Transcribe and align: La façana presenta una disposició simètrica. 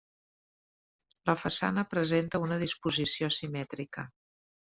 La 1.29 1.35
façana 1.41 1.83
presenta 1.91 2.41
una 2.47 2.59
disposició 2.65 3.31
simètrica. 3.37 4.09